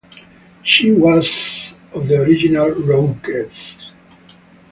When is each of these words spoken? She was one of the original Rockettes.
She 0.63 0.91
was 0.91 1.75
one 1.91 2.01
of 2.01 2.09
the 2.09 2.21
original 2.23 2.71
Rockettes. 2.71 3.85